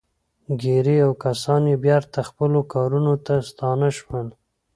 ګيري 0.61 0.97
او 1.05 1.11
کسان 1.23 1.63
يې 1.71 1.75
بېرته 1.85 2.19
خپلو 2.29 2.59
کارونو 2.73 3.13
ته 3.25 3.35
ستانه 3.49 3.89
شول. 3.97 4.27